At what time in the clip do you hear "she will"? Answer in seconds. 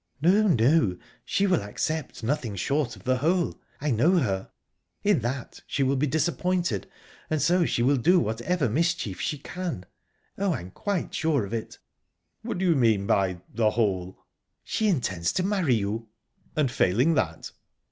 1.23-1.61, 5.67-5.95, 7.67-7.97